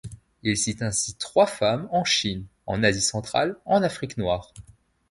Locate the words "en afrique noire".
3.65-4.51